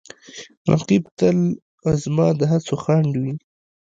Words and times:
رقیب 0.71 1.03
تل 1.19 1.37
زما 2.03 2.27
د 2.39 2.41
هڅو 2.51 2.75
خنډ 2.83 3.11
وي 3.21 3.33